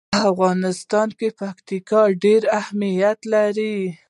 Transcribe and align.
په 0.13 0.17
افغانستان 0.31 1.07
کې 1.17 1.27
پکتیا 1.39 2.01
ډېر 2.23 2.41
اهمیت 2.59 3.19
لري. 3.33 3.77